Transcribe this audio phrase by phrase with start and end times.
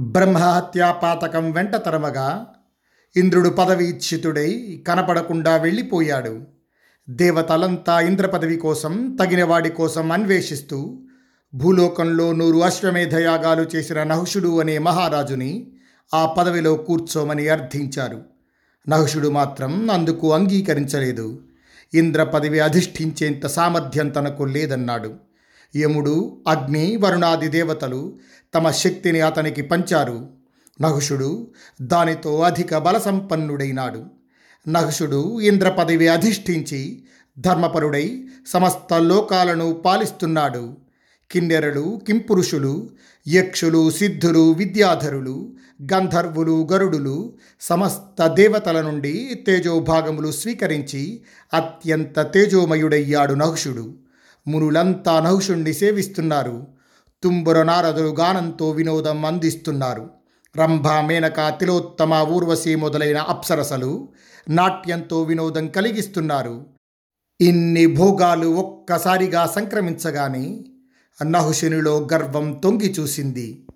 [0.00, 2.46] బ్రహ్మహత్యాపాతకం వెంట తరమగా
[3.16, 6.42] ఇంద్రుడు పదవి ఇచ్చితుడై కనపడకుండా వెళ్ళిపోయాడు.
[7.10, 11.02] దేవతలంతా ఇంద్ర పదవి కోసం తగిన వాడి కోసం అన్వేషిస్తూ
[11.54, 15.72] భూలోకంలో నూరు అశ్వమేధ యాగాలు చేసిన నహుషుడు అనే మహారాజుని
[16.14, 18.22] ఆ పదవిలో కూర్చోమని అర్థించారు.
[18.88, 21.42] నహుషుడు మాత్రం అందుకు అంగీకరించలేదు.
[21.94, 25.14] ఇంద్ర పదవి అధిష్ఠించేంత సామర్థ్యం తనకు లేదన్నాడు.
[25.76, 28.18] యముడు అగ్ని వరుణాది దేవతలు
[28.54, 30.28] తమ శక్తిని అతనికి పంచారు.
[30.80, 31.50] నహుషుడు
[31.80, 34.04] దానితో అధిక బలసంపన్నుడైనాడు.
[34.68, 37.02] నహుషుడు ఇంద్ర పదవి అధిష్ఠించి
[37.38, 40.76] ధర్మపరుడై సమస్త లోకాలను పాలిస్తున్నాడు.
[41.30, 42.90] కిన్నెరలు కింపురుషులు
[43.28, 45.52] యక్షులు సిద్ధులు విద్యాధరులు
[45.92, 51.20] గంధర్వులు గరుడులు సమస్త దేవతల నుండి తేజోభాగములు స్వీకరించి
[51.54, 53.94] అత్యంత తేజోమయుడయ్యాడు నహుషుడు.
[54.48, 56.79] మునులంతా నహుషుణ్ణి సేవిస్తున్నారు.
[57.22, 60.10] తుంబుర నారదులు గానంతో వినోదం అందిస్తున్నారు.
[60.56, 64.08] రంభ మేనక తిలోత్తమ ఊర్వశి మొదలైన అప్సరసలు
[64.48, 66.66] నాట్యంతో వినోదం కలిగిస్తున్నారు.
[67.40, 70.64] ఇన్ని భోగాలు ఒక్కసారిగా సంక్రమించగానే
[71.26, 73.66] నహుషునిలో గర్వం తొంగి చూసింది.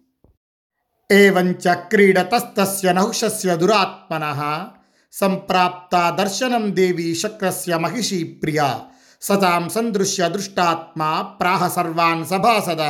[1.12, 4.66] ఏవంచ క్రీడతస్తస్య నహుషస్య దురాత్మన
[5.12, 8.80] సంప్రాప్త దర్శనం దేవి శక్రస్య మహిషీ ప్రియా
[9.20, 12.80] సతాం సందృశ్య దృష్టాత్మా ప్రాహ సర్వాన్ సభాసద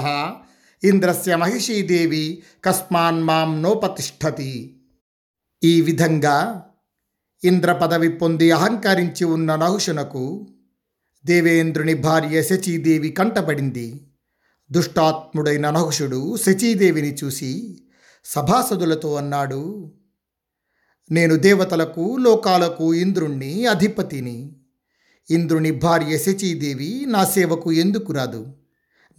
[0.85, 4.81] ఇంద్రస్య మహిషీదేవి కస్మాన్ మాం నోపతిష్ఠతి
[5.65, 6.63] ఈ విధంగా
[7.45, 10.49] ఇంద్ర పదవి పొంది అహంకరించి ఉన్న నహుషునకు
[11.27, 14.11] దేవేంద్రుని భార్య శచీదేవి కంటపడింది.
[14.73, 17.81] దుష్టాత్ముడైన నహుషుడు శచీదేవిని చూసి
[18.25, 19.93] సభాసదులతో అన్నాడు
[21.11, 24.57] నేను దేవతలకు లోకాలకు ఇంద్రుణ్ణి అధిపతిని.
[25.31, 28.64] ఇంద్రుని భార్య శచీదేవి నా సేవకు ఎందుకు రాదు?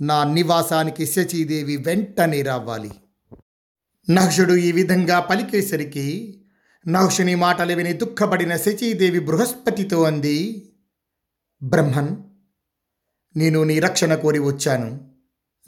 [0.01, 2.91] నా నివాసానికి శచీదేవి వెంటనే రావాలి.
[4.09, 6.41] నహుషుడు ఈ విధంగా పలికేసరికి
[6.87, 10.69] నహుషుని మాటలు విని దుఃఖపడిన శచీదేవి బృహస్పతితో అంది
[11.63, 12.17] బ్రహ్మన్
[13.37, 15.11] నేను నీ రక్షణ కోరి వచ్చాను.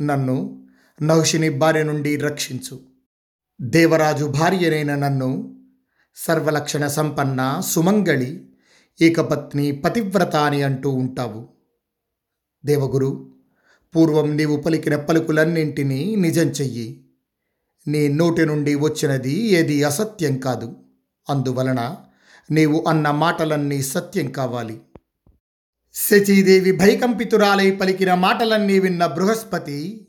[0.02, 0.68] నన్ను
[1.02, 2.80] నహుషుని భార్య నుండి రక్షించు.
[3.62, 5.60] దేవరాజు భార్యనైన నన్ను
[6.16, 8.50] సర్వలక్షణ సంపన్న సుమంగళి
[9.02, 11.48] ఏకపత్ని పతివ్రత అని అంటూ ఉంటావు.
[12.66, 13.37] దేవగురు
[13.98, 17.06] పూర్వం నీవు పలికిన పలుకులన్నింటినీ నిజం చెయ్యి.
[17.88, 20.76] నీ నోటి నుండి వచ్చినది ఏది అసత్యం కాదు.
[21.30, 21.96] అందువలన
[22.52, 24.82] నీవు అన్న మాటలన్నీ సత్యం కావాలి.
[25.94, 30.08] శచీదేవి భయకంపితురాలై పలికిన మాటలన్నీ విన్న బృహస్పతి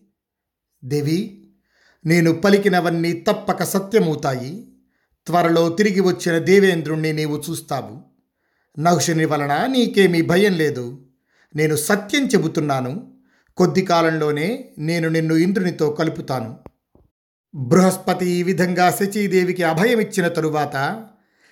[0.84, 1.48] దేవి
[2.06, 4.72] నేను పలికినవన్నీ తప్పక సత్యమవుతాయి.
[5.26, 8.00] త్వరలో తిరిగి వచ్చిన దేవేంద్రుణ్ణి నీవు చూస్తావు.
[8.80, 11.06] నహుషుని వలన నీకేమీ భయం లేదు.
[11.56, 13.17] నేను సత్యం చెబుతున్నాను.
[13.58, 16.56] కొద్ది కాలంలోనే నేను నిన్ను ఇంద్రునితో కలుపుతాను.
[17.54, 21.04] బృహస్పతి ఈ విధంగా శచీదేవికి అభయమిచ్చిన తరువాత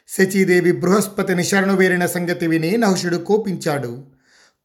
[0.09, 4.05] శచీదేవి బృహస్పతిని శరణు వేరిన సంగతి విని నహుషుడు కోపించాడు.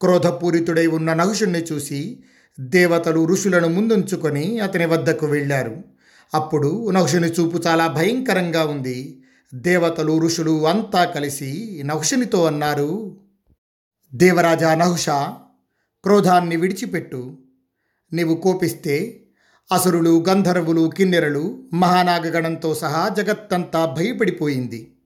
[0.00, 2.24] క్రోధపూరితుడై ఉన్న నహుషుణ్ణి చూసి
[2.60, 5.76] దేవతలు ఋషులను ముందుంచుకొని అతని వద్దకు వెళ్ళారు.
[6.34, 9.22] అప్పుడు నహుషుని చూపు చాలా భయంకరంగా ఉంది.
[9.54, 13.20] దేవతలు ఋషులు అంతా కలిసి నహుషునితో అన్నారు
[14.14, 15.08] దేవరాజా నహుష
[16.04, 17.38] క్రోధాన్ని విడిచిపెట్టు.
[18.12, 19.24] నీవు కోపిస్తే
[19.72, 24.96] అసురులు గంధర్వులు కిన్నెరలు మహానాగగణంతో సహా జగత్తంతా భయపడిపోయింది.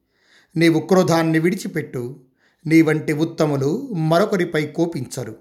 [0.56, 2.20] నీవు క్రోధాన్ని విడిచిపెట్టు.
[2.66, 5.36] నీ వంటి ఉత్తములు మరొకరిపై కోపించరు.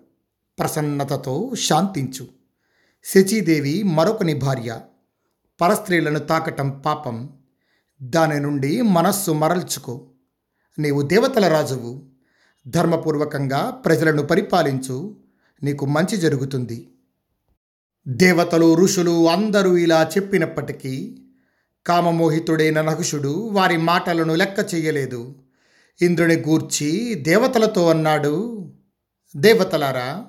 [0.60, 2.28] ప్రసన్నతతో శాంతించు.
[3.04, 4.80] శచీదేవి మరొకని భార్య.
[5.62, 7.30] పరస్త్రీలను తాకటం పాపం.
[8.04, 10.08] దాని నుండి మనస్సు మరల్చుకో.
[10.80, 12.06] నీవు దేవతల రాజువు.
[12.68, 15.25] ధర్మపూర్వకంగా ప్రజలను పరిపాలించు.
[15.64, 16.90] నీకు మంచి జరుగుతుంది.
[18.08, 21.22] దేవతలు ఋషులు అందరూ ఇలా చెప్పినప్పటికీ
[21.86, 25.36] కామమోహితుడైన నహుషుడు వారి మాటలను లెక్క చేయలేదు.
[26.02, 28.66] ఇంద్రుని గూర్చి దేవతలతో అన్నాడు
[29.38, 30.26] దేవతలారా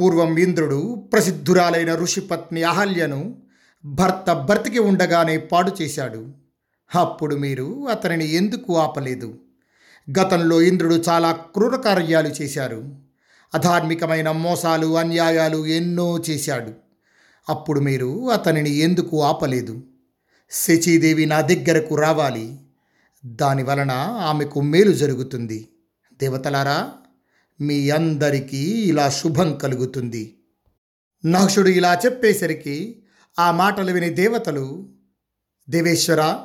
[0.00, 3.42] పూర్వం ఇంద్రుడు ప్రసిద్ధురాలైన ఋషిపత్ని అహల్యను
[3.84, 6.28] భర్త బ్రతికి ఉండగానే పాడు చేశాడు.
[6.94, 9.38] అప్పుడు మీరు అతనిని ఎందుకు ఆపలేదు?
[10.10, 13.07] గతంలో ఇంద్రుడు చాలా క్రూర కార్యాలు చేశారు.
[13.54, 16.72] అధార్మికమైన మోసాలు అన్యాయాలు ఎన్నో చేశాడు.
[17.48, 19.82] అప్పుడు మీరు అతనిని ఎందుకు ఆపలేదు?
[20.50, 22.58] శచీదేవి నా దగ్గరకు రావాలి.
[23.26, 23.90] దాని వలన
[24.20, 25.68] ఆమెకు మేలు జరుగుతుంది.
[26.20, 26.92] దేవతలారా
[27.60, 30.34] మీ అందరికీ ఇలా శుభం కలుగుతుంది.
[31.26, 33.02] నహుషుడు ఇలా చెప్పేసరికి
[33.38, 34.88] ఆ మాటలు విని దేవతలు
[35.70, 36.38] దేవేశ్వర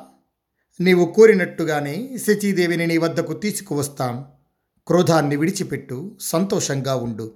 [0.80, 4.24] నీవు కోరినట్టుగానే శచీదేవిని నీ వద్దకు తీసుకువస్తాం.
[4.86, 7.34] క్రోధాన్ని విడిచిపెట్టు సంతోషంగా ఉండు.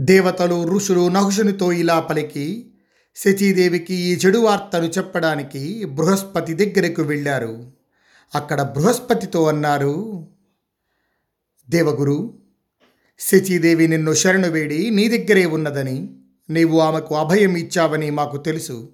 [0.00, 2.70] దేవతలు ఋషులు నహుషునితో ఇలా పలికి
[3.16, 7.72] శచీదేవికి ఈ చెడు వార్తను చెప్పడానికి బృహస్పతి దగ్గరకు వెళ్ళారు.
[8.34, 10.26] అక్కడ బృహస్పతితో అన్నారు
[11.70, 12.38] దేవగురు
[13.18, 16.16] శచీదేవి నిన్ను శరణు వేడి నీ దగ్గరే ఉన్నదని
[16.50, 18.92] నీవు ఆమెకు అభయం ఇచ్చావని మాకు తెలుసు.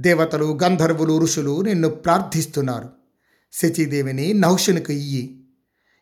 [0.00, 2.88] దేవతలు గంధర్వులు ఋషులు నిన్ను ప్రార్థిస్తున్నారు.
[3.52, 5.39] శచీదేవిని నహుషునికి ఇయ్యి.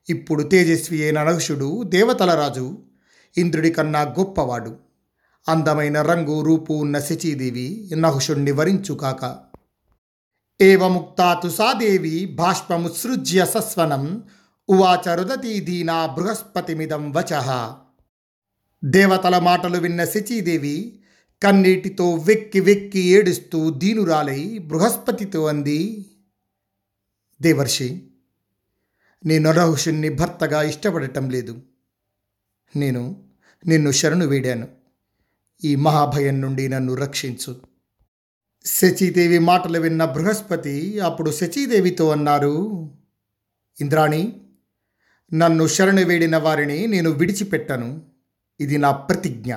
[0.09, 2.79] ఇప్పుడు తేజస్వి అయిన నహుషుడు దేవతలరాజు
[3.37, 4.77] ఇంద్రుడి కన్నా గొప్పవాడు.
[5.49, 9.39] అందమైన రంగు రూపు ఉన్న శచీదేవి నహుషుణ్ణి వరించుకాక
[10.63, 14.23] ఏవముక్తాతు సాదేవి దేవి బాష్పముత్సృజ్య సస్వనం
[14.69, 17.77] ఉవాచ రుదతీ దీనా బృహస్పతిమిదం వచః.
[18.85, 21.03] దేవతల మాటలు విన్న శచీదేవి
[21.43, 26.07] కన్నీటితో వెక్కి వెక్కి ఏడుస్తూ దీనురాలై బృహస్పతితో అంది
[27.43, 28.08] దేవర్షి
[29.25, 31.59] నేను నరహుషుణ్ణి భర్తగా ఇష్టపడటం లేదు.
[32.77, 33.25] నేను
[33.67, 34.69] నిన్ను శరణు వేడాను.
[35.65, 37.61] ఈ మహాభయం నుండి నన్ను రక్షించు.
[38.65, 42.89] శచీదేవి మాటలు విన్న బృహస్పతి అప్పుడు శచీదేవితో అన్నారు
[43.81, 44.41] ఇంద్రాణి
[45.35, 48.03] నన్ను శరణు వేడిన వారిని నేను విడిచిపెట్టను.
[48.61, 49.55] ఇది నా ప్రతిజ్ఞ.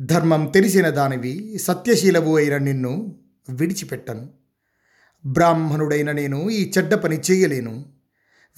[0.00, 3.18] ధర్మం తెలిసిన దానివి సత్యశీలవు అయిన నిన్ను
[3.48, 4.30] విడిచిపెట్టను.
[5.26, 7.97] బ్రాహ్మణుడైన నేను ఈ చెడ్డ పని చేయలేను.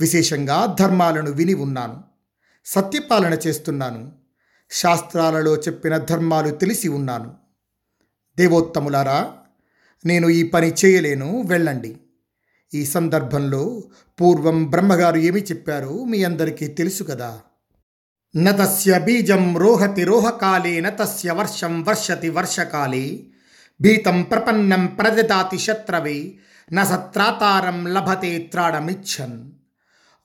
[0.00, 2.02] విశేషంగా ధర్మాలను విని ఉన్నాను.
[2.64, 4.12] సత్యపాలన చేస్తున్నాను.
[4.70, 7.34] శాస్త్రాలలో చెప్పిన ధర్మాలు తెలిసి ఉన్నాను.
[8.36, 9.32] దేవోత్తములారా
[10.04, 11.96] నేను ఈ పని చేయలేను వెళ్ళండి.
[12.74, 13.82] ఈ సందర్భంలో
[14.20, 17.40] పూర్వం బ్రహ్మగారు ఏమి చెప్పారో మీ అందరికీ తెలుసు కదా.
[18.36, 23.20] నతస్య బీజం రోహతి రోహకాలే నతస్య వర్షం వర్షతి వర్షకాలే
[23.80, 26.34] భీతం ప్రపన్నం ప్రదదాతి శత్రవే
[26.72, 26.82] న
[27.88, 29.52] లభతే త్రాడమిచ్చన్.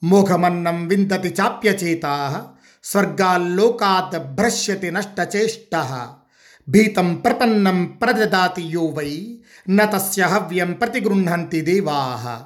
[0.05, 2.47] మోఘమన్నం విందతి చాప్యచేతా
[2.83, 5.75] స్వర్గాల్లోకాత్ భ్రశ్యతి నష్టచేష్ట
[6.69, 9.37] భీతం ప్రపన్నం ప్రదదాతి యో వై
[9.69, 12.41] న తస్య హవ్యం ప్రతిగృహంతి దేవాః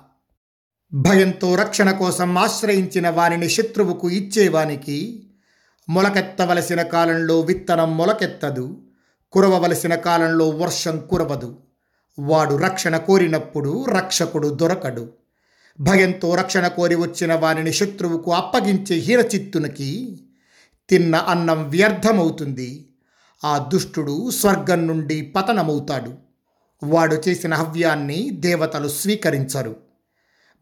[0.93, 5.29] భయంతో రక్షణ కోసం ఆశ్రయించిన వారిని శత్రువుకు ఇచ్చేవానికి
[5.89, 8.81] మొలకెత్తవలసిన కాలంలో విత్తనం మొలకెత్తదు
[9.31, 11.57] కురవవలసిన కాలంలో వర్షం కురవదు.
[12.19, 15.18] వాడు రక్షణ కోరినప్పుడు రక్షకుడు దొరకడు.
[15.81, 20.19] భయంతో రక్షణ కోరి వచ్చిన వారిని శత్రువుకు అప్పగించే హీనచిత్తునికి
[20.89, 22.89] తిన్న అన్నం వ్యర్థమవుతుంది.
[23.43, 26.13] ఆ దుష్టుడు స్వర్గం నుండి పతనమవుతాడు.
[26.83, 29.75] వాడు చేసిన హవ్యాన్ని దేవతలు స్వీకరించరు.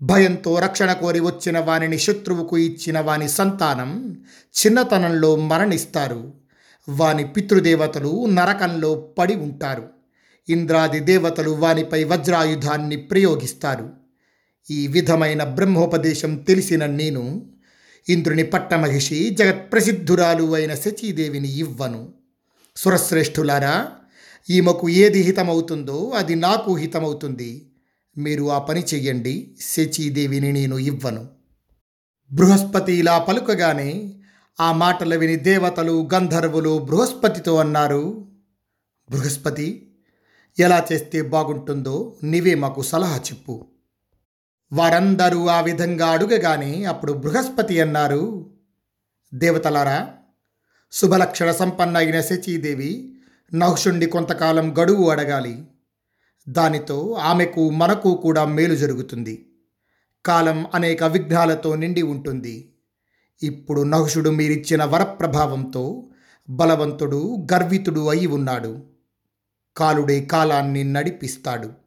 [0.01, 6.33] భయంతో రక్షణ కోరి వచ్చిన వానిని శత్రువుకు ఇచ్చిన వాని సంతానం చిన్నతనంలో మరణిస్తారు.
[6.89, 9.89] వాని పితృదేవతలు నరకంలో పడి ఉంటారు.
[10.49, 14.06] ఇంద్రాది దేవతలు వానిపై వజ్రాయుధాన్ని ప్రయోగిస్తారు.
[14.71, 17.51] ఈ విధమైన బ్రహ్మోపదేశం తెలిసిన నేను
[18.09, 22.13] ఇంద్రుని పట్టమహిషి జగత్ప్రసిద్ధురాలు అయిన శచీదేవిని ఇవ్వను.
[22.75, 23.91] సురశ్రేష్ఠులారా
[24.49, 27.71] ఈమెకు ఏది హితమవుతుందో అది నాకు హితమవుతుంది.
[28.17, 31.27] మీరు ఆ పని చెయ్యండి శచీదేవిని నేను ఇవ్వను.
[32.33, 34.13] బృహస్పతి ఇలా పలుకగానే
[34.61, 38.27] ఆ మాటలు విని దేవతలు గంధర్వులు బృహస్పతితో అన్నారు
[39.09, 39.91] బృహస్పతి
[40.59, 43.65] ఎలా చేస్తే బాగుంటుందో నీవే మాకు సలహా చెప్పు.
[44.73, 48.53] వారందరూ ఆ విధంగా అడుగగానే అప్పుడు బృహస్పతి అన్నారు
[49.33, 50.09] దేవతలారా
[50.91, 53.15] శుభలక్షణ సంపన్న అయిన శచీదేవి
[53.53, 55.63] నహుషుండి కొంతకాలం గడువు అడగాలి.
[56.49, 59.51] దానితో ఆమెకు మనకు కూడా మేలు జరుగుతుంది.
[60.25, 62.73] కాలం అనేక విఘ్నాలతో నిండి ఉంటుంది.
[63.43, 66.09] ఇప్పుడు నహుషుడు మీరిచ్చిన వరప్రభావంతో
[66.49, 68.83] బలవంతుడు గర్వితుడు అయి ఉన్నాడు.
[69.77, 71.86] కాలుడే కాలాన్ని నడిపిస్తాడు.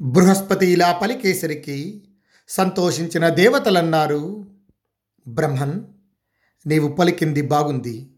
[0.00, 2.04] బృహస్పతి ఇలా పలికేసరికి
[2.48, 4.46] సంతోషించిన దేవతలన్నారు
[5.28, 5.80] బ్రహ్మన్
[6.66, 8.10] నీవు పలికింది బాగుంది.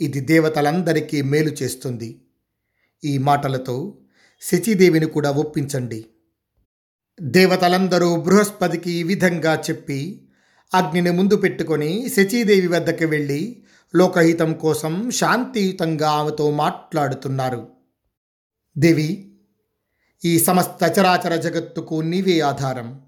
[0.00, 2.20] ఇది దేవతలందరికీ మేలు చేస్తుంది.
[3.04, 3.98] ఈ మాటలతో
[4.40, 6.04] శచీదేవిని కూడా ఒప్పించండి.
[7.20, 10.28] దేవతలందరూ బృహస్పతికి ఈ విధంగా చెప్పి
[10.74, 13.64] అగ్నిని ముందు పెట్టుకొని శచీదేవి వద్దకు వెళ్ళి
[13.96, 17.68] లోకహితం కోసం శాంతియుతంగా ఆమెతో మాట్లాడుతున్నారు.
[18.78, 19.29] దేవి
[20.24, 23.00] ఈ సమస్త చరాచర జగత్తుకు నీవే ఆధారం.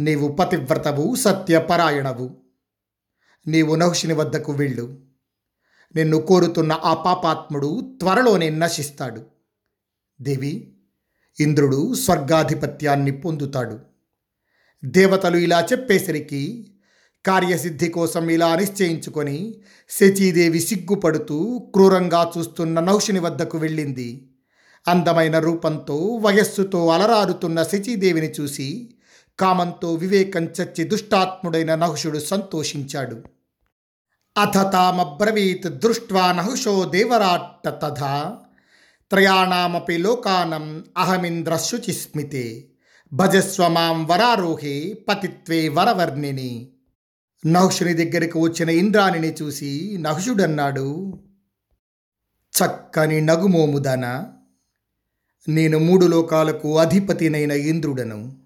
[0.00, 2.36] నీవు పతివ్రతవు సత్యపరాయణవు.
[3.46, 4.98] నీవు నహుషిని వద్దకు వెళ్ళు.
[5.94, 9.24] నిన్ను కోరుతున్న ఆ పాపాత్ముడు త్వరలోనే నశిస్తాడు.
[10.20, 10.76] దేవి
[11.40, 13.80] ఇంద్రుడు స్వర్గాధిపత్యాన్ని పొందుతాడు.
[14.84, 16.74] దేవతలు ఇలా చెప్పేసరికి
[17.26, 24.35] కార్యసిద్ధి కోసం ఇలా నిశ్చయించుకొని శచీదేవి సిగ్గుపడుతూ క్రూరంగా చూస్తున్న నహుషిని వద్దకు వెళ్ళింది.
[24.86, 28.94] అందమైన రూపంతో వయస్సుతో అలరారుతున్న శచీదేవిని చూసి
[29.38, 33.24] కామంతో వివేకం చచ్చి దుష్టాత్ముడైన నహుషుడు సంతోషించాడు.
[34.38, 38.38] అథ తామబ్రవీత్ దృష్ట్వా నహుషో దేవరాట్ట తథా.
[39.10, 42.68] త్రయాణమపి లోకానం అహమింద్ర శుచిస్మితే.
[43.12, 46.72] భజస్వ మాం వరారోహే పతిత్వే వరవర్ణిని.
[47.46, 51.18] నహుషుని దగ్గరికి వచ్చిన ఇంద్రాణిని చూసి నహుషుడన్నాడు
[52.54, 54.04] చక్కని నగుమోముదన!
[55.48, 58.36] నేను మూడు లోకాలకు అధిపతినైన ఇంద్రుడను.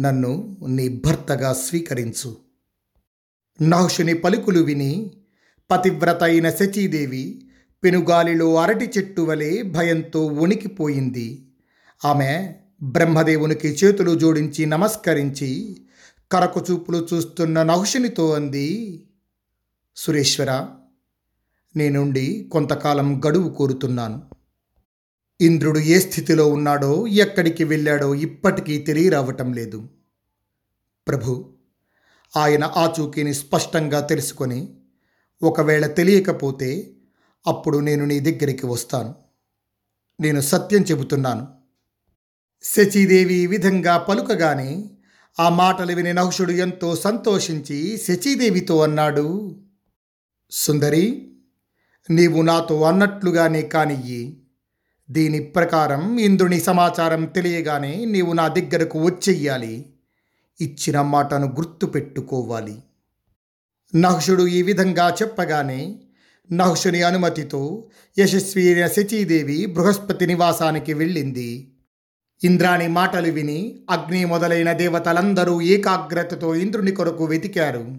[0.00, 2.36] నన్ను నీ భర్తగా స్వీకరించు.
[3.62, 5.10] నహుషుని పలుకులు విని
[5.70, 7.50] పతివ్రత అయిన శచీదేవి
[7.84, 11.46] పెనుగాలిలో అరటి చెట్టు వలె భయంతో వణికిపోయింది.
[12.04, 15.82] ఆమె బ్రహ్మదేవునికి చేతులు జోడించి నమస్కరించి
[16.32, 19.02] కరకు చూపులు చూస్తున్న నహుషునితో అంది
[19.96, 20.66] సురేశ్వర
[21.76, 24.35] నేనుండి కొంతకాలం గడువు కోరుతున్నాను.
[25.40, 29.88] ఇంద్రుడు ఏ స్థితిలో ఉన్నాడో ఎక్కడికి వెళ్ళాడో ఇప్పటికీ తెలియరావటం లేదు.
[31.08, 31.52] ప్రభు
[32.36, 34.68] ఆయన ఆచూకీని స్పష్టంగా తెలుసుకొని
[35.42, 36.96] ఒకవేళ తెలియకపోతే
[37.46, 39.14] అప్పుడు నేను నీ దగ్గరికి వస్తాను.
[40.20, 41.48] నేను సత్యం చెబుతున్నాను.
[42.62, 44.90] శచీదేవి ఈ విధంగా పలుకగానే
[45.40, 49.56] ఆ మాటలు విని నహుషుడు ఎంతో సంతోషించి శచీదేవితో అన్నాడు
[50.50, 51.32] సుందరి
[52.10, 54.45] నీవు నాతో అన్నట్లుగానే కానియ్యి.
[55.10, 59.86] దీని ప్రకారం ఇంద్రుని సమాచారం తెలియగానే నీవు నా దగ్గరకు వచ్చెయ్యాలి
[60.60, 62.78] ఇచ్చిన మాటను గుర్తుపెట్టుకోవాలి.
[63.94, 65.98] నహుషుడు ఈ విధంగా చెప్పగానే
[66.52, 71.72] నహుషుని అనుమతితో యశస్వి అయిన శచీదేవి బృహస్పతి నివాసానికి వెళ్ళింది.
[72.44, 77.96] ఇంద్రాణి మాటలు విని అగ్ని మొదలైన దేవతలందరూ ఏకాగ్రతతో ఇంద్రుని కొరకు వెతికారు.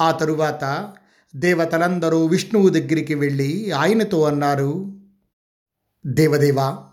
[0.00, 0.92] ఆ తరువాత
[1.36, 5.03] దేవతలందరూ విష్ణువు దగ్గరికి వెళ్ళి ఆయనతో అన్నారు
[6.06, 6.88] దేవదేవా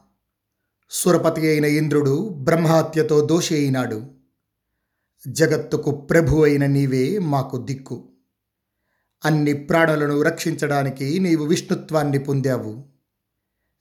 [0.89, 4.11] సురపతి అయిన ఇంద్రుడు బ్రహ్మహత్యతో దోషి అయినాడు.
[5.27, 8.09] జగత్తుకు ప్రభు అయిన నీవే మాకు దిక్కు.
[9.25, 12.85] అన్ని ప్రాణులను రక్షించడానికి నీవు విష్ణుత్వాన్ని పొందావు.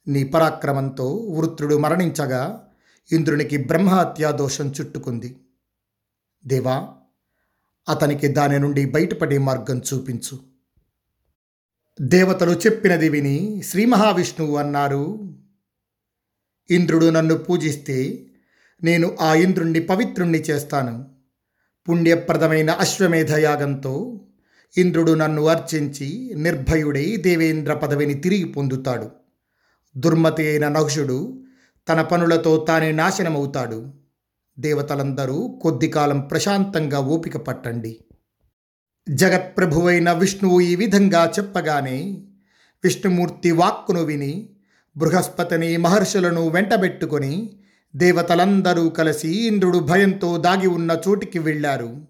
[0.07, 2.67] నీ పరాక్రమంతో వృత్రుడు మరణించగా
[3.11, 5.37] ఇంద్రునికి బ్రహ్మహత్యా దోషం చుట్టుకుంది.
[6.45, 6.89] దేవా
[7.89, 10.50] అతనికి దాని నుండి బయటపడే మార్గం చూపించు.
[12.01, 15.35] దేవతలు చెప్పినది విని శ్రీ మహావిష్ణువు అన్నారు
[16.69, 18.27] ఇంద్రుడు నన్ను పూజిస్తే
[18.83, 21.05] నేను ఆ ఇంద్రుణ్ణి పవిత్రుణ్ణి చేస్తాను.
[21.89, 24.21] పుణ్యప్రదమైన అశ్వమేధ యాగంతో
[24.77, 29.11] ఇంద్రుడు నన్ను అర్చించి నిర్భయుడై దేవేంద్ర పదవిని తిరిగి పొందుతాడు.
[29.97, 31.43] దుర్మతి అయిన నహుషుడు
[31.89, 33.93] తన పనులతో తానే నాశనమవుతాడు.
[34.59, 37.99] దేవతలందరూ కొద్ది కాలం ప్రశాంతంగా ఓపిక పట్టండి.
[39.09, 42.23] జగత్ప్రభువైన విష్ణువు ఈ విధంగా చెప్పగానే
[42.83, 44.49] విష్ణుమూర్తి వాక్కును విని
[44.97, 47.57] బృహస్పతిని మహర్షులను వెంటబెట్టుకొని
[47.95, 52.07] దేవతలందరూ కలిసి ఇంద్రుడు భయంతో దాగి ఉన్న చోటికి వెళ్ళారు.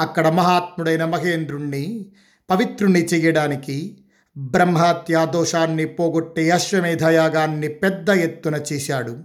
[0.00, 2.06] అక్కడ మహాత్ముడైన మహేంద్రుణ్ణి
[2.50, 3.98] పవిత్రుణ్ణి చేయడానికి
[4.36, 9.24] బ్రహ్మహత్యా దోషాన్ని పోగొట్టే అశ్వమేధయాగాన్ని పెద్ద ఎత్తున చేశాడు.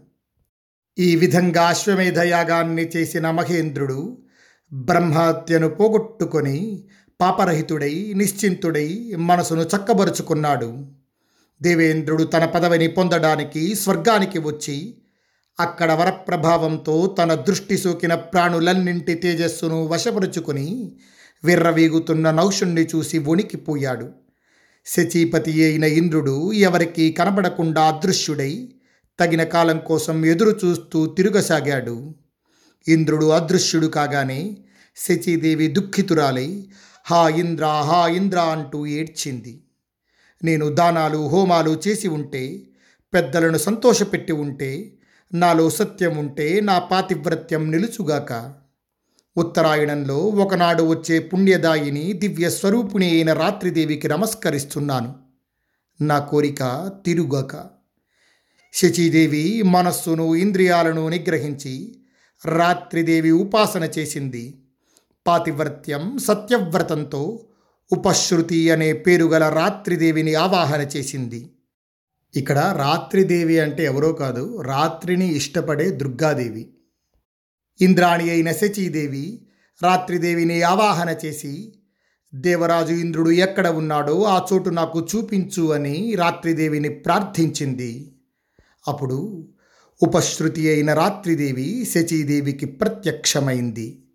[0.97, 4.17] ఈ విధంగా అశ్వమేధయాగాన్ని చేసిన మహేంద్రుడు
[4.73, 6.83] బ్రహ్మహత్యను పోగొట్టుకొని
[7.21, 10.87] పాపరహితుడై నిశ్చింతుడై మనసును చక్కబరుచుకున్నాడు.
[11.61, 14.97] దేవేంద్రుడు తన పదవిని పొందడానికి స్వర్గానికి వచ్చి
[15.59, 20.95] అక్కడ వరప్రభావంతో తన దృష్టి సోకిన ప్రాణులన్నింటి తేజస్సును వశపరుచుకుని
[21.43, 24.09] విర్రవీగుతున్న నౌషుణ్ణి చూసి వణికిపోయాడు.
[24.85, 28.69] శచీపతి అయిన ఇంద్రుడు ఎవరికీ కనబడకుండా అదృశ్యుడై
[29.19, 32.15] తగిన కాలం కోసం ఎదురు చూస్తూ తిరుగసాగాడు.
[32.87, 34.57] ఇంద్రుడు అదృశ్యుడు కాగానే
[34.95, 36.67] శచీదేవి దుఃఖితురాలై
[37.05, 39.63] హా ఇంద్ర హా ఇంద్ర అంటూ ఏడ్చింది.
[40.43, 42.61] నేను దానాలు హోమాలు చేసి ఉంటే
[43.13, 44.93] పెద్దలను సంతోషపెట్టి ఉంటే
[45.33, 48.53] నాలో సత్యం ఉంటే నా పాతివ్రత్యం నిలుచుగాక.
[49.37, 55.15] ఉత్తరాయణంలో ఒకనాడు వచ్చే పుణ్యదాయిని దివ్య స్వరూపిణి అయిన రాత్రిదేవికి నమస్కరిస్తున్నాను.
[56.01, 57.65] నా కోరిక తిరుగాక.
[58.73, 61.98] శచీదేవి మనస్సును ఇంద్రియాలను నిగ్రహించి
[62.45, 64.61] రాత్రిదేవి ఉపాసన చేసింది.
[65.27, 67.45] పాతివ్రత్యం సత్యవ్రతంతో
[67.91, 71.49] ఉపశ్రుతి అనే పేరుగల రాత్రిదేవిని ఆవాహన చేసింది.
[72.35, 76.73] ఇక్కడ రాత్రిదేవి అంటే ఎవరో కాదు రాత్రిని ఇష్టపడే దుర్గాదేవి.
[77.81, 79.47] ఇంద్రాణి అయిన శచీదేవి
[79.83, 81.73] రాత్రిదేవిని ఆవాహన చేసి
[82.35, 88.15] దేవరాజు ఇంద్రుడు ఎక్కడ ఉన్నాడో ఆ చోటు నాకు చూపించు అని రాత్రిదేవిని ప్రార్థించింది.
[88.87, 89.49] అప్పుడు
[90.03, 94.05] ఉపశృతి అయిన రాత్రిదేవి శచీదేవికి ప్రత్యక్షమైంది.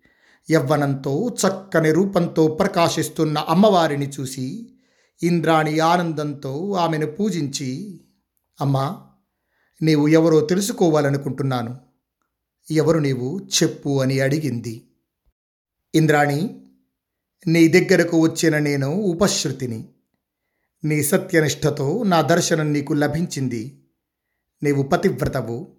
[0.51, 4.73] యవ్వనంతో చక్కని రూపంతో ప్రకాశిస్తున్న అమ్మవారిని చూసి
[5.23, 8.01] ఇంద్రాణి ఆనందంతో ఆమెను పూజించి
[8.61, 9.07] అమ్మా
[9.81, 11.79] నీవు ఎవరో తెలుసుకోవాలనుకుంటున్నాను.
[12.71, 14.87] ఎవరు నీవు చెప్పు అని అడిగింది.
[15.95, 16.61] ఇంద్రాణి
[17.47, 19.89] నీ దగ్గరకు వచ్చిన నేను ఉపశృతిని
[20.83, 23.81] నీ సత్యనిష్టతో నా దర్శనం నీకు లభించింది.
[24.63, 25.74] నీవు పతివ్రతవు.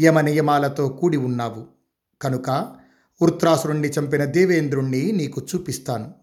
[0.00, 1.66] యమ నియమాలతో కూడి ఉన్నావు.
[2.22, 2.50] కనుక
[3.22, 6.14] వృత్రాసురుణ్ణి చంపిన దేవేంద్రుణ్ణి నీకు చూపిస్తాను.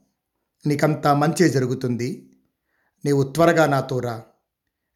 [0.67, 2.29] నీకంతా మంచే జరుగుతుంది.
[3.05, 4.24] నీవు త్వరగా నాతో రా.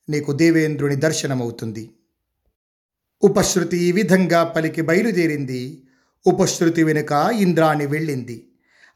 [0.10, 1.96] నీకు దేవేంద్రుని దర్శనమవుతుంది.
[3.24, 5.88] ఉపశృతి ఈ విధంగా పలికి బయలుదేరింది.
[6.28, 8.52] ఉపశృతి వెనుక ఇంద్రాణి వెళ్ళింది.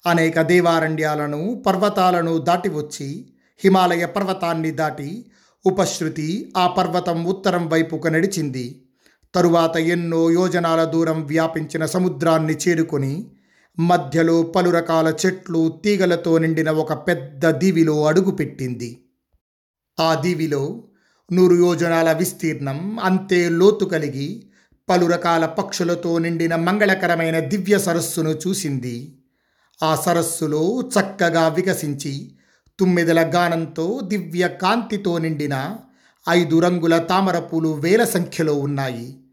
[0.06, 5.32] అనేక దేవారణ్యాలను పర్వతాలను దాటి వచ్చి హిమాలయ పర్వతాన్ని దాటి
[5.66, 8.85] ఉపశృతి ఆ పర్వతం ఉత్తరం వైపుకు నడిచింది.
[9.36, 13.28] తరువాత ఎన్నో యోజనాల దూరం వ్యాపించిన సముద్రాన్ని చేరుకొని
[13.80, 18.98] మధ్యలో పలు రకాల చెట్లు తీగలతో నిండిన ఒక పెద్ద దీవిలో అడుగుపెట్టింది.
[20.00, 20.84] ఆ దీవిలో
[21.32, 24.46] నూరు యోజనాల విస్తీర్ణం అంతే లోతు కలిగి
[24.90, 29.20] పలు రకాల పక్షులతో నిండిన మంగళకరమైన దివ్య సరస్సును చూసింది.
[29.84, 32.32] ఆ సరస్సులో చక్కగా వికసించి
[32.80, 35.78] తుమ్మెదల గానంతో దివ్య కాంతితో నిండిన
[36.30, 39.25] ఐదు రంగుల తామరపూలు వేల సంఖ్యలో ఉన్నాయి.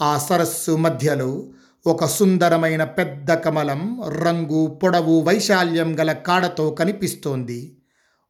[0.00, 1.46] ఆ సరస్సు మధ్యలో
[1.86, 7.76] ఒక సుందరమైన పెద్ద కమలం రంగు పొడవు వైశాల్యం గల కాడతో కనిపిస్తోంది.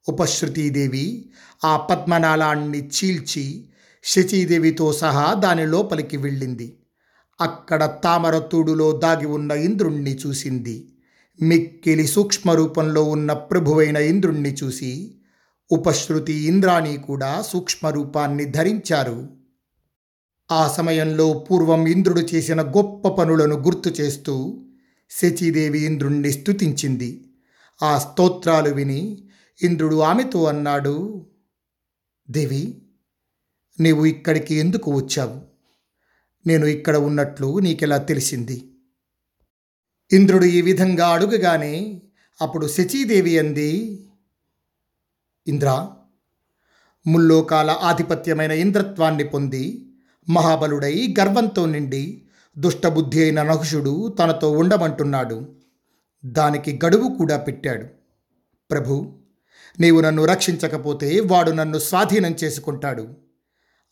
[0.08, 1.30] ఉపశ్రుతీదేవి
[1.64, 3.68] ఆ పద్మనాళాన్ని చీల్చి
[4.04, 6.78] శచీదేవితో సహా దాని లోపలికి వెళ్ళింది.
[7.40, 10.92] అక్కడ తామరతూడులో దాగి ఉన్న ఇంద్రుణ్ణి చూసింది.
[11.42, 15.14] మిక్కిలి సూక్ష్మ రూపంలో ఉన్న ప్రభువైన ఇంద్రుణ్ణి చూసి
[15.72, 19.35] ఉపశృతి ఇంద్రాణి కూడా సూక్ష్మ రూపాన్ని ధరించారు.
[20.50, 24.62] ఆ సమయంలో పూర్వం ఇంద్రుడు చేసిన గొప్ప పనులను గుర్తు చేస్తూ
[25.10, 27.30] శచీదేవి ఇంద్రుణ్ణి స్తుతించింది.
[27.82, 29.28] ఆ స్తోత్రాలు విని
[29.62, 31.26] ఇంద్రుడు ఆమెతో అన్నాడు
[32.30, 32.82] దేవి
[33.80, 35.40] నీవు ఇక్కడికి ఎందుకు వచ్చావు?
[36.46, 38.70] నేను ఇక్కడ ఉన్నట్లు నీకెలా తెలిసింది?
[40.12, 42.02] ఇంద్రుడు ఈ విధంగా అడుగగానే
[42.40, 44.00] అప్పుడు శచీదేవి అంది
[45.46, 45.88] ఇంద్ర
[47.06, 49.85] ముల్లోకాల ఆధిపత్యమైన ఇంద్రత్వాన్ని పొంది
[50.28, 52.22] మహాబలుడై గర్వంతో నిండి
[52.58, 55.54] దుష్టబుద్ధి అయిన నహుషుడు తనతో ఉండమంటున్నాడు.
[56.24, 57.86] దానికి గడువు కూడా పెట్టాడు.
[58.70, 59.18] ప్రభు
[59.80, 63.08] నీవు నన్ను రక్షించకపోతే వాడు నన్ను స్వాధీనం చేసుకుంటాడు.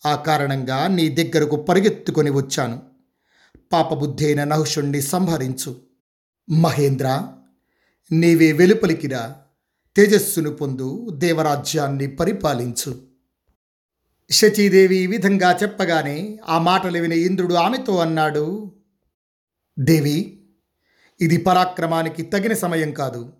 [0.06, 2.82] ఆ కారణంగా నీ దగ్గరకు పరిగెత్తుకొని వచ్చాను.
[3.72, 5.76] పాపబుద్ధి అయిన నహుషుణ్ణి సంహరించు.
[6.50, 7.28] మహేంద్ర
[8.12, 9.34] నీవే వెలుపలికిరా
[9.96, 13.13] తేజస్సును పొందు దేవరాజ్యాన్ని పరిపాలించు.
[14.30, 18.72] శచీదేవి ఈ విధంగా చెప్పగానే ఆ మాటలు విని ఇంద్రుడు ఆమెతో అన్నాడు
[19.78, 20.46] దేవి
[21.20, 23.32] ఇది పరాక్రమానికి తగిన సమయం కాదు.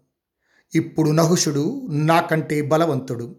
[0.75, 3.37] ఇప్పుడు నహుషుడు నాకంటే బలవంతుడు.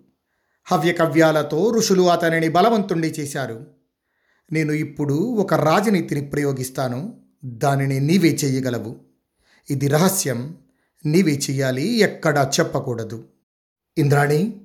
[0.66, 3.68] హవ్యకవ్యాలతో ఋషులు అతనిని బలవంతుణ్ణి చేశారు.
[4.52, 7.22] నేను ఇప్పుడు ఒక రాజనీతిని ప్రయోగిస్తాను.
[7.46, 8.96] దానిని నీవే చేయగలవు.
[9.70, 10.58] ఇది రహస్యం.
[11.06, 13.28] నీవే చెయ్యాలి ఎక్కడా చెప్పకూడదు.
[13.98, 14.62] ఇంద్రాణి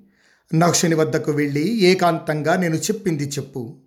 [0.55, 3.81] నక్షుని వద్దకు వెళ్ళి ఏకాంతంగా నేను చెప్పింది చెప్పు.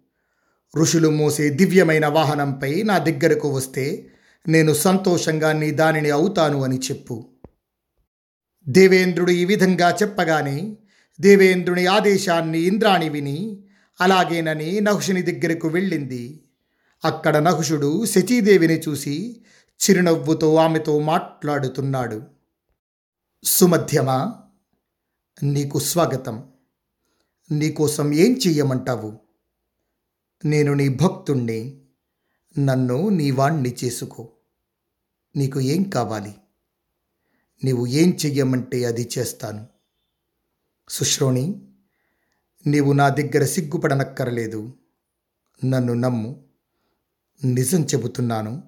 [0.78, 4.08] ఋషులు మోసే దివ్యమైన వాహనంపై నా దగ్గరకు వస్తే
[4.48, 7.30] నేను సంతోషంగా నీ దానిని అవుతాను అని చెప్పు.
[8.68, 10.78] దేవేంద్రుడు ఈ విధంగా చెప్పగానే
[11.22, 13.64] దేవేంద్రుని ఆదేశాన్ని ఇంద్రాణి విని
[14.02, 16.44] అలాగేనని నహుషుని దగ్గరకు వెళ్ళింది.
[17.06, 19.44] అక్కడ నహుషుడు శచీదేవిని చూసి
[19.84, 22.24] చిరునవ్వుతో ఆమెతో మాట్లాడుతున్నాడు.
[23.44, 24.36] సుమధ్యమా
[25.44, 26.44] నీకు స్వాగతం.
[27.52, 29.20] నీకోసం ఏం చెయ్యమంటావు?
[30.46, 31.82] నేను నీ భక్తుణ్ణి
[32.60, 34.32] నన్ను నీ వాణ్ణి చేసుకో.
[35.36, 36.36] నీకు ఏం కావాలి?
[37.64, 39.68] నీవు ఏం చెయ్యమంటే అది చేస్తాను.
[40.90, 41.62] సుశ్రోణి
[42.68, 44.74] నీవు నా దగ్గర సిగ్గుపడనక్కరలేదు.
[45.66, 46.46] నన్ను నమ్ము.
[47.46, 48.64] నిజం చెబుతున్నాను.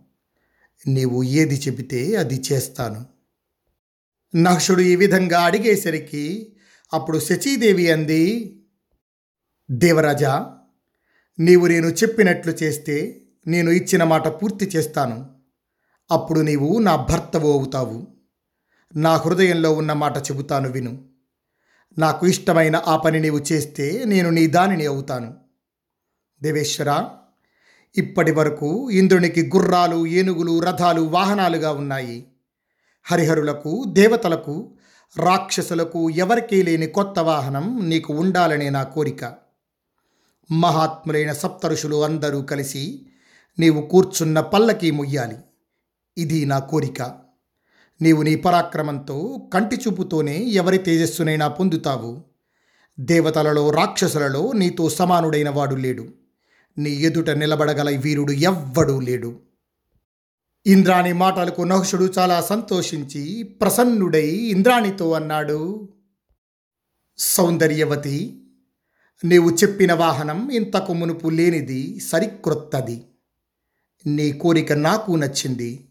[0.87, 3.05] నీవు ఏది చెబితే అది చేస్తాను.
[4.35, 6.55] నక్షుడు ఈ విధంగా అడిగేసరికి
[6.93, 8.51] అప్పుడు శచీదేవి అంది
[9.71, 10.57] దేవరాజా
[11.39, 15.35] నీవు నేను చెప్పినట్లు చేస్తే నేను ఇచ్చిన మాట పూర్తి చేస్తాను.
[16.11, 18.07] అప్పుడు నీవు నా భర్తవు అవుతావు.
[18.95, 21.05] నా హృదయంలో ఉన్న మాట చెబుతాను విను.
[21.97, 25.37] నాకు ఇష్టమైన ఆ పని నీవు చేస్తే నేను నీ దానిని అవుతాను.
[26.41, 27.07] దేవేశ్వర
[27.97, 32.27] ఇప్పటి వరకు ఇంద్రునికి గుర్రాలు ఏనుగులు రథాలు వాహనాలుగా ఉన్నాయి.
[33.03, 34.77] హరిహరులకు దేవతలకు
[35.17, 39.44] రాక్షసులకు ఎవరికీ లేని కొత్త వాహనం నీకు ఉండాలనే నా కోరిక.
[40.51, 43.05] మహాత్ములైన సప్తరుషులు అందరూ కలిసి
[43.59, 45.35] నీవు కూర్చున్న పల్లకి ముయ్యాలి.
[46.17, 47.01] ఇది నా కోరిక.
[48.01, 52.23] నీవు నీ పరాక్రమంతో కంటి చూపుతోనే ఎవరి తేజస్సునైనా పొందుతావు.
[52.99, 56.07] దేవతలలో రాక్షసులలో నీతో సమానుడైన వాడు లేడు.
[56.77, 59.39] నీ ఎదుట నిలబడగల వీరుడు ఎవ్వడూ లేడు.
[60.65, 65.89] ఇంద్రాణి మాటలకు నహుషుడు చాలా సంతోషించి ప్రసన్నుడై ఇంద్రాణితో అన్నాడు
[67.17, 68.44] సౌందర్యవతి
[69.23, 73.05] నీవు చెప్పిన వాహనం ఇంతకు మునుపు లేనిది సరిక్రొత్తది
[74.07, 75.89] నీ కోరిక నాకు నచ్చింది.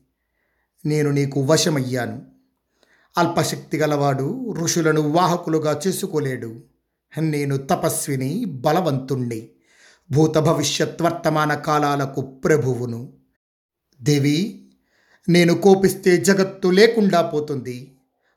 [0.87, 2.23] నేను నీకు వశమయ్యాను.
[3.19, 6.63] అల్పశక్తి గలవాడు ఋషులను వాహకులుగా చేసుకోలేడు.
[7.21, 9.49] నేను తపస్విని బలవంతుణ్ణి.
[10.11, 13.13] భూత భవిష్యత్ వర్తమాన కాలాలకు ప్రభువును.
[14.03, 14.69] దేవి
[15.29, 17.97] నేను కోపిస్తే జగత్తు లేకుండా పోతుంది.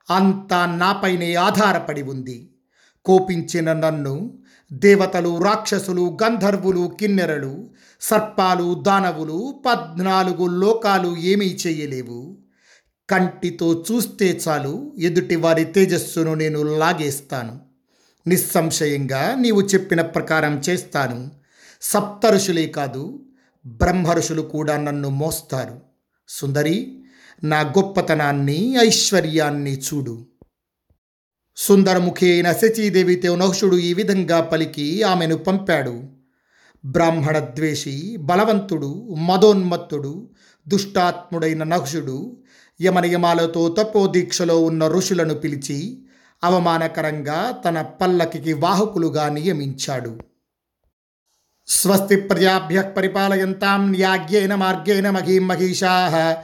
[0.10, 2.56] అంతా నాపైనే ఆధారపడి ఉంది.
[3.06, 4.40] కోపించిన నన్ను
[4.74, 7.70] దేవతలు రాక్షసులు గంధర్వులు కిన్నెరలు
[8.02, 12.38] సర్పాలు దానవులు పద్నాలుగు లోకాలు ఏమీ చేయలేవు.
[13.10, 17.60] కంటితో చూస్తే చాలు ఎదుటి వారి తేజస్సును నేను లాగేస్తాను.
[18.28, 21.32] నిస్సంశయంగా నీవు చెప్పిన ప్రకారం చేస్తాను.
[21.82, 23.26] సప్తరుషులే కాదు
[23.66, 25.80] బ్రహ్మరుషులు కూడా నన్ను మోస్తారు.
[26.30, 27.04] సుందరి
[27.44, 30.26] నా గొప్పతనాన్ని ఐశ్వర్యాన్ని చూడు.
[31.58, 36.04] సుందరముఖి అయిన శచీదేవితో నహుషుడు ఈ విధంగా పలికి ఆమెను పంపాడు.
[36.86, 40.30] బ్రాహ్మణ ద్వేషి బలవంతుడు మదోన్మత్తుడు
[40.68, 42.38] దుష్టాత్ముడైన నహుషుడు
[42.82, 46.02] యమనియమాలతో తపోదీక్షలో ఉన్న ఋషులను పిలిచి
[46.44, 50.18] అవమానకరంగా తన పల్లకికి వాహకులుగా నియమించాడు.
[51.68, 56.44] స్వస్తి ప్రజాభ్య పరిపాలయంతాం న్యాగ్యేన మార్గేణ మహీం మహిషా